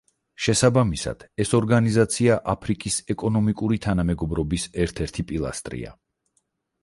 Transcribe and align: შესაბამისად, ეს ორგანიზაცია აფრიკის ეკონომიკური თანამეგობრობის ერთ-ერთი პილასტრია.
შესაბამისად, 0.43 1.25
ეს 1.43 1.51
ორგანიზაცია 1.57 2.37
აფრიკის 2.53 2.97
ეკონომიკური 3.15 3.79
თანამეგობრობის 3.87 4.67
ერთ-ერთი 4.87 5.27
პილასტრია. 5.33 5.93